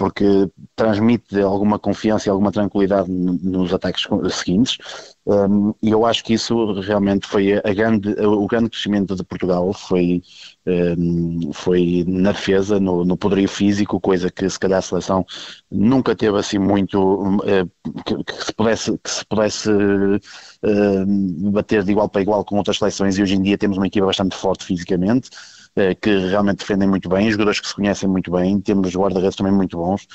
[0.00, 4.78] porque transmite alguma confiança e alguma tranquilidade nos ataques seguintes.
[5.26, 9.70] Um, e eu acho que isso realmente foi a grande, o grande crescimento de Portugal
[9.74, 10.22] foi,
[10.66, 15.22] um, foi na defesa, no, no, poderio físico, coisa que se calhar a seleção
[15.70, 16.98] nunca teve assim muito
[17.36, 17.70] uh,
[18.06, 22.78] que, que, se pudesse, que se pudesse uh, bater de igual para igual com outras
[22.78, 25.28] seleções e hoje em dia temos uma equipa bastante forte fisicamente.
[25.76, 29.52] Eh, que realmente defendem muito bem, jogadores que se conhecem muito bem, temos guarda-redes também
[29.52, 30.06] muito bons.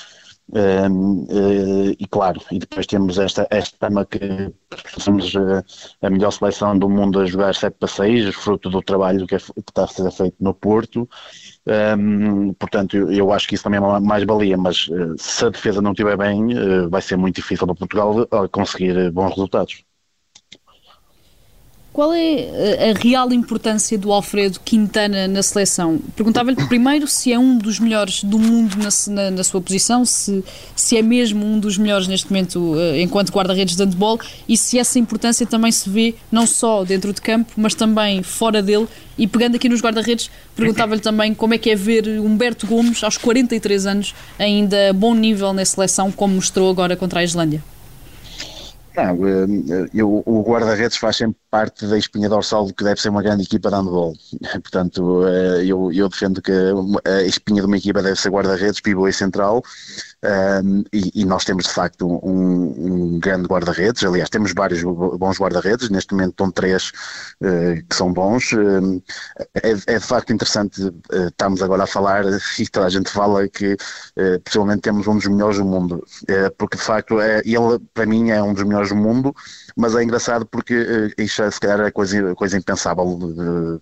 [0.48, 4.52] Uh, uh, e claro, e depois temos esta, esta que
[5.00, 5.64] somos uh,
[6.00, 9.38] a melhor seleção do mundo a jogar 7 para 6, fruto do trabalho que, é,
[9.38, 11.08] que está a ser feito no Porto.
[11.98, 14.88] Um, portanto, eu, eu, acho que isso também é uma mais-valia, mas
[15.18, 16.48] se a defesa não estiver bem,
[16.88, 19.85] vai ser muito difícil para Portugal conseguir bons resultados.
[21.96, 25.98] Qual é eh, a real importância do Alfredo Quintana na seleção?
[26.14, 30.44] Perguntava-lhe primeiro se é um dos melhores do mundo na, na, na, sua posição, se,
[30.76, 34.78] se é mesmo um dos melhores neste momento uh, enquanto guarda-redes de handball e se
[34.78, 38.86] essa importância também se vê não só dentro de campo, mas também fora dele.
[39.16, 43.16] E pegando aqui nos guarda-redes, perguntava-lhe também como é que é ver Humberto Gomes, aos
[43.16, 47.64] 43 anos, ainda a bom nível na seleção, como mostrou agora contra a Islândia.
[48.96, 53.08] Não, eh, eu, o guarda-redes faz sempre parte da espinha dorsal do que deve ser
[53.08, 54.14] uma grande equipa de handball.
[54.62, 56.52] Portanto, eh, eu, eu defendo que
[57.04, 59.62] a espinha de uma equipa deve ser guarda-redes, pivô e central,
[60.26, 65.38] um, e, e, nós temos de facto um, um grande guarda-redes, aliás, temos vários bons
[65.38, 66.90] guarda-redes, neste momento estão três
[67.40, 68.52] uh, que são bons.
[68.52, 69.02] Uh,
[69.62, 72.24] é, é, de facto interessante, uh, estamos agora a falar,
[72.58, 73.76] e toda a gente fala que
[74.44, 76.04] possivelmente temos um dos melhores do mundo,
[76.58, 79.34] porque de facto é, ele, para mim, é um dos melhores do mundo,
[79.76, 83.80] mas é engraçado porque isto é, se calhar é coisa, coisa impensável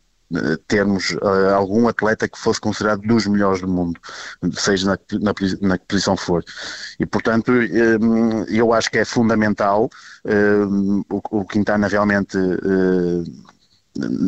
[0.67, 4.01] termos uh, algum atleta que fosse considerado dos melhores do mundo,
[4.55, 6.43] seja na, na, na posição for.
[6.99, 9.89] E, portanto, um, eh, eu acho que é fundamental
[10.25, 12.37] um, eh, o, o, Quintana realmente.
[12.37, 13.25] Uh,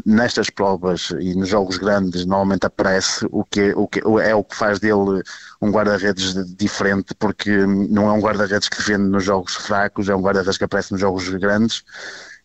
[0.05, 4.55] nestas provas e nos jogos grandes normalmente aparece o que, o que é o que
[4.55, 5.21] faz dele
[5.61, 10.23] um guarda-redes diferente porque não é um guarda-redes que defende nos jogos fracos, é um
[10.23, 11.83] guarda-redes que aparece nos jogos grandes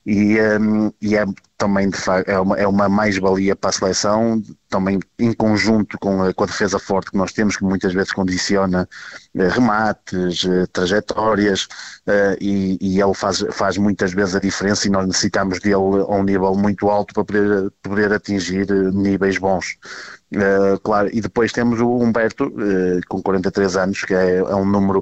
[0.06, 1.26] e, um, e é
[1.58, 6.34] também facto é uma, é uma mais-valia para a seleção, também em conjunto com a,
[6.34, 8.90] com a, defesa forte que nós temos, que muitas vezes condiciona
[9.36, 11.68] eh, remates, eh, trajetórias,
[12.08, 16.16] eh, e, e, ele faz, faz muitas vezes a diferença e nós necessitamos dele a
[16.16, 19.78] um nível muito alto para poder, poder atingir níveis bons.
[20.84, 22.50] Claro, e depois temos o Humberto,
[23.10, 25.02] com 43 anos, que é, é um número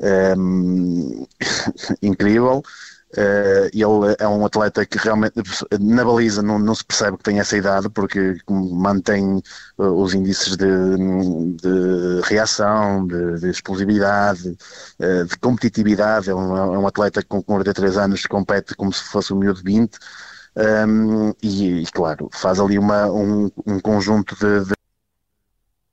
[2.02, 2.60] incrível.
[3.16, 5.34] Uh, ele é um atleta que realmente
[5.80, 9.40] na baliza não, não, se percebe que tem essa idade porque mantém
[9.78, 14.56] uh, os índices de, de reação, de, de explosividade,
[14.98, 16.28] uh, de competitividade.
[16.28, 19.62] É um, é um, atleta que com 43 anos compete como se fosse um miúdo
[19.62, 19.96] de 20
[20.56, 24.74] um, e, e, claro, faz ali uma, um, um conjunto de, de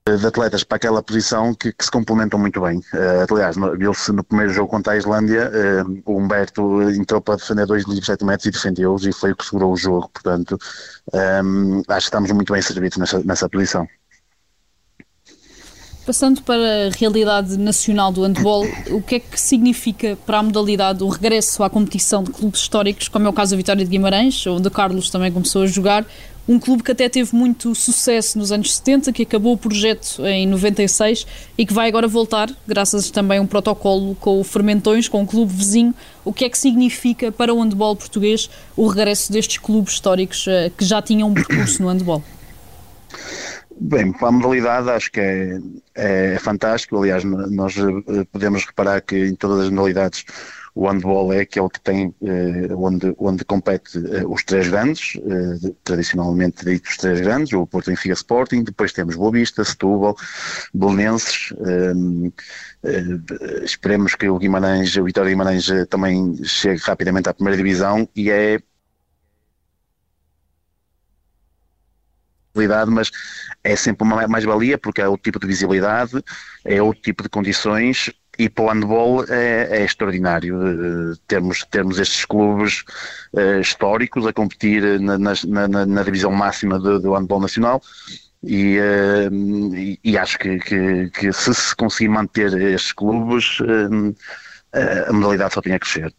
[0.07, 2.79] de atletas para aquela posição que, que se complementam muito bem.
[2.79, 5.51] Uh, aliás, viu-se no primeiro jogo contra a Islândia,
[5.85, 9.35] uh, o Humberto entrou para defender dois livros 7 metros e defendeu-os e foi o
[9.35, 10.09] que segurou o jogo.
[10.09, 10.57] Portanto,
[11.13, 13.87] um, acho que estamos muito bem servidos nessa, nessa posição.
[16.03, 21.03] Passando para a realidade nacional do handball, o que é que significa para a modalidade
[21.03, 24.47] o regresso à competição de clubes históricos, como é o caso da Vitória de Guimarães,
[24.47, 26.03] onde Carlos também começou a jogar,
[26.47, 30.47] um clube que até teve muito sucesso nos anos 70, que acabou o projeto em
[30.47, 31.25] 96
[31.57, 35.27] e que vai agora voltar, graças também a um protocolo com o Fermentões, com o
[35.27, 35.93] clube vizinho.
[36.25, 40.71] O que é que significa para o handball português o regresso destes clubes históricos uh,
[40.77, 42.23] que já tinham um percurso no handball?
[43.79, 45.59] Bem, para a modalidade acho que é,
[45.95, 46.97] é fantástico.
[46.97, 50.23] Aliás, nós eh, podemos reparar que em todas as modalidades
[50.73, 52.13] o handball é aquele que tem,
[52.77, 55.19] onde, onde compete os três grandes,
[55.83, 60.15] tradicionalmente ditos três grandes, o Porto Benfica Sporting, depois temos Boa Vista, Setúbal,
[60.73, 61.53] Belenenses,
[63.63, 68.59] esperemos que o Guimarães, o Vitória Guimarães também chegue rapidamente à primeira divisão e é
[72.87, 73.09] mas
[73.63, 76.21] é sempre uma mais-valia porque é outro tipo de visibilidade,
[76.65, 81.99] é outro tipo de condições e para o handball é, é extraordinário uh, termos, termos
[81.99, 82.83] estes clubes
[83.33, 85.33] uh, históricos a competir na, na,
[85.67, 87.81] na, na divisão máxima do, do handball nacional
[88.43, 93.59] e, uh, e, e, acho que, que, que, se se conseguir manter estes clubes
[95.07, 96.13] a modalidade só tem a crescer.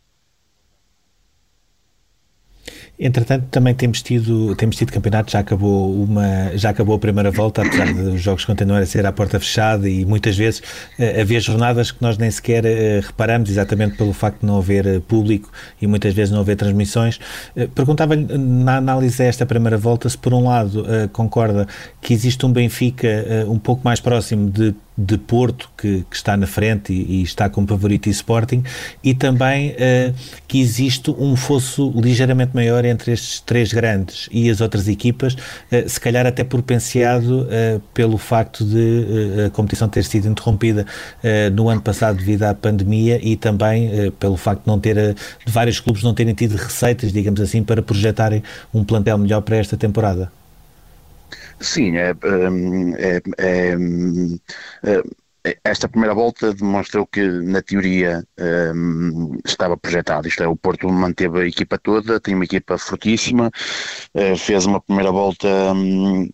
[2.98, 7.62] Entretanto, também temos tido, temos tido campeonato, já acabou, uma, já acabou a primeira volta,
[7.62, 11.90] apesar dos jogos continuarem a ser à porta fechada e muitas vezes uh, havia jornadas
[11.90, 15.50] que nós nem sequer uh, reparamos, exatamente pelo facto de não haver uh, público
[15.80, 17.18] e muitas vezes não haver transmissões.
[17.74, 21.66] Perguntava-lhe, na análise desta primeira volta, se por um lado concorda
[22.00, 23.08] que existe um Benfica
[23.48, 27.48] um pouco mais próximo de de Porto, que, que, está na frente e, e, está
[27.48, 28.62] como favorito e Sporting,
[29.02, 30.14] e também uh,
[30.46, 35.88] que existe um fosso ligeiramente maior entre estes três grandes e as outras equipas, uh,
[35.88, 40.86] se calhar até propenciado uh, pelo facto de a competição ter sido interrompida
[41.54, 45.14] no ano passado devido à pandemia e também pelo facto de não ter,
[45.44, 49.56] de vários clubes não terem tido receitas, digamos assim, para projetarem um plantel melhor para
[49.56, 50.30] esta temporada.
[51.62, 54.38] Sim, é, hum, é, é, hum,
[54.84, 58.24] é, esta primeira volta demonstrou que, na teoria,
[58.74, 60.28] um, estava projetado.
[60.28, 63.50] Isto é, o Porto manteve a equipa toda, tem uma equipa fortíssima,
[64.14, 66.28] uh, fez uma primeira volta, um,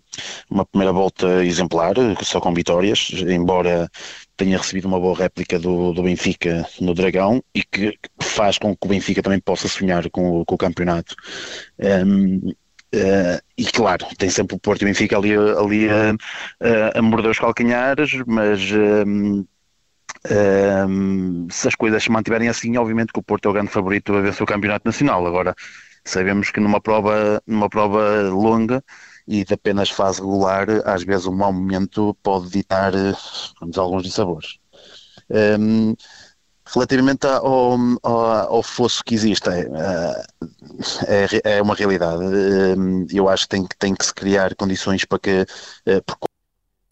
[0.50, 3.90] uma primeira volta exemplar, só com vitórias, embora
[4.36, 8.86] tenha recebido uma boa réplica do, do Benfica no Dragão e que faz com que
[8.86, 11.14] o Benfica também possa sonhar com com o campeonato.
[11.78, 12.52] Um,
[12.94, 16.12] Uh, e claro, tem sempre o Porto e o Benfica ali, ali a,
[16.94, 18.60] a, a morder os calcanhares, mas
[20.88, 24.14] um, se as coisas se mantiverem assim, obviamente que o Porto é o grande favorito
[24.14, 25.26] a vencer o campeonato nacional.
[25.26, 25.54] Agora,
[26.04, 28.82] sabemos que numa prova, numa prova longa
[29.26, 32.92] e de apenas fase regular, às vezes um mau momento pode ditar
[33.76, 34.58] alguns dissabores.
[35.30, 35.94] Um,
[36.74, 38.20] Relativamente ao, ao,
[38.54, 39.68] ao, fosso que existe, é,
[41.06, 42.22] é, é, uma realidade.
[42.22, 45.46] Hum, eu acho que tem, tem que se criar condições para que,
[45.86, 46.02] eh,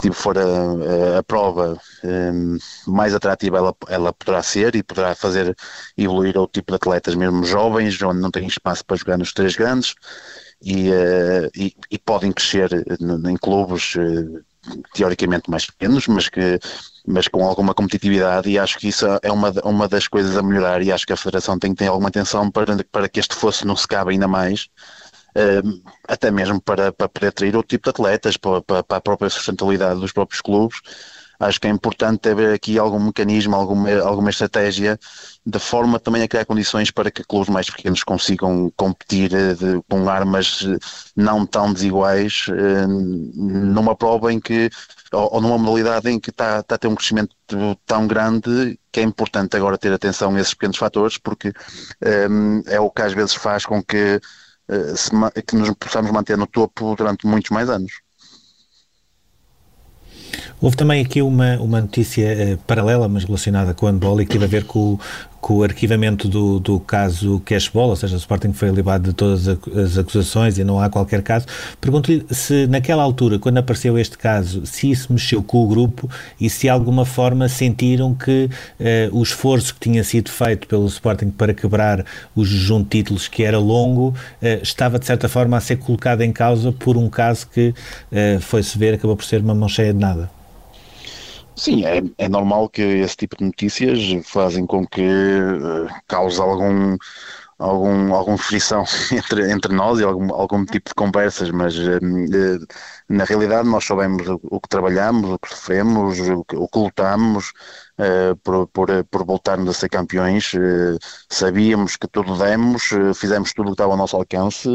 [0.01, 5.55] se for a, a, prova hum, mais atrativa, ela, ela poderá ser e poderá fazer
[5.97, 9.57] evoluir outro tipo de atletas, mesmo jovens, onde não têm espaço para jogar nos três
[9.57, 9.95] grandes.
[10.63, 12.71] E, uh, e, e, podem crescer
[13.29, 13.95] em clubes
[14.95, 16.59] teoricamente mais pequenos, mas que
[17.07, 20.83] mas com alguma competitividade e acho que isso é uma, uma das coisas a melhorar
[20.83, 23.65] e acho que a Federação tem que ter alguma atenção para, para que este fosse
[23.65, 24.67] não se cabe ainda mais,
[25.37, 29.01] uh, até mesmo para, para poder atrair outro tipo de atletas, para, para, para a
[29.01, 30.81] própria sustentabilidade dos próprios clubes
[31.39, 34.99] acho que é importante haver aqui algum mecanismo, alguma, alguma estratégia
[35.45, 39.83] de forma também a criar condições para que clubes mais pequenos consigam competir eh, de,
[39.89, 40.79] com armas eh,
[41.15, 44.71] não tão desiguais eh, numa prova em que,
[45.13, 47.35] ou, ou numa modalidade em que está, está a ter um crescimento
[47.87, 51.53] tão grande que é importante agora ter atenção a esses pequenos fatores porque
[52.67, 54.21] é o que às vezes faz com que,
[54.97, 55.11] se,
[55.47, 58.06] que nos possamos manter no topo durante muitos mais anos.
[60.61, 64.33] Houve também aqui uma, uma notícia uh, paralela, mas relacionada com o handball e que
[64.33, 64.99] teve a ver com,
[65.39, 69.47] com o arquivamento do, do caso Cashball, ou seja, o Sporting foi libado de todas
[69.47, 71.47] as acusações e não há qualquer caso.
[71.81, 76.49] Pergunto-lhe se naquela altura, quando apareceu este caso, se isso mexeu com o grupo e
[76.49, 78.51] se de alguma forma sentiram que
[78.81, 82.05] uh, o esforço que tinha sido feito pelo Sporting para quebrar
[82.35, 86.23] o jejum de títulos, que era longo, uh, estava de certa forma a ser colocado
[86.23, 89.93] em causa por um caso que uh, foi-se ver, acabou por ser uma mão cheia
[89.93, 90.36] de nada.
[91.59, 96.97] Sim, é, é normal que esse tipo de notícias fazem com que uh, cause algum,
[97.59, 101.99] algum, algum frição entre, entre nós e algum, algum tipo de conversas, mas uh,
[103.09, 107.53] na realidade nós sabemos o, que trabalhamos, o que sofremos, o que, o que lutamos
[107.99, 110.53] uh, por, por, por voltarmos a ser campeões,
[111.31, 112.83] sabíamos que tudo demos,
[113.15, 114.69] fizemos tudo o que estava ao nosso alcance,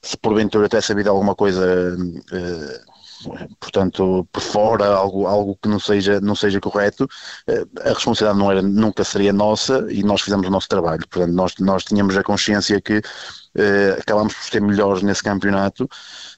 [0.00, 1.96] se porventura até sabido alguma coisa
[3.58, 7.08] portanto, por fora, algo, algo que não seja, não seja correto,
[7.46, 11.06] eh, a responsabilidade não era, nunca seria nossa e nós fizemos o nosso trabalho.
[11.08, 13.02] Portanto, nós, nós tínhamos a consciência que
[13.56, 15.88] uh, acabámos por ser melhores nesse campeonato.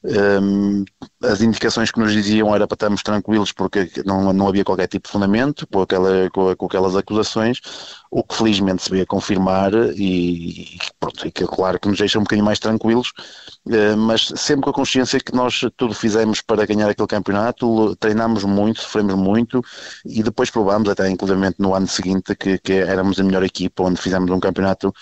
[0.04, 0.84] Um,
[1.22, 5.06] as indicações que nos diziam era para estarmos tranquilos porque não, não havia qualquer tipo
[5.06, 7.60] de fundamento com, aquela, com, com aquelas acusações,
[8.10, 11.98] o que felizmente se veio a confirmar e, e, pronto, e que claro que nos
[11.98, 13.12] deixa um bocadinho mais tranquilos,
[13.66, 18.44] uh, mas sempre com a consciência que nós tudo fizemos para ganhar aquele campeonato, treinámos
[18.44, 19.62] muito, sofremos muito
[20.04, 24.00] e depois provámos até inclusive no ano seguinte que, que éramos a melhor equipa, onde
[24.00, 24.92] fizemos um campeonato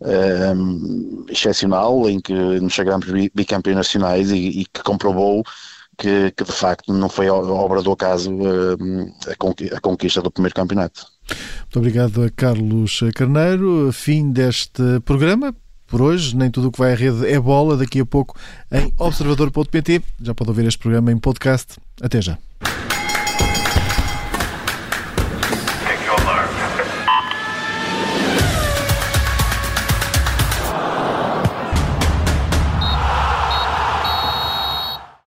[0.00, 5.44] um, excepcional em que nos chegámos bicampeões nacionais e, e que comprovou
[5.98, 9.12] que, que, de facto não foi obra do acaso um,
[9.72, 11.06] a conquista do primeiro campeonato.
[11.28, 13.92] Muito obrigado a Carlos Carneiro.
[13.92, 15.54] Fim deste programa.
[15.86, 17.76] Por hoje, nem tudo o que vai à rede é bola.
[17.76, 18.36] Daqui a pouco
[18.70, 20.02] em observador.pt.
[20.22, 21.76] Já pode ouvir este programa em podcast.
[22.00, 22.38] Até já.